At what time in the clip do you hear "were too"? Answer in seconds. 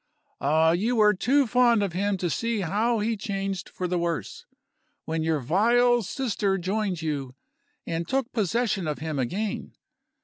0.95-1.45